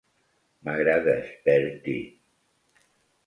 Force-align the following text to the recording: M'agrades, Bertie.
M'agrades, 0.69 1.27
Bertie. 1.45 2.07